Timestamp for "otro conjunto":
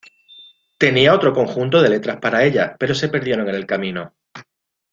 1.13-1.79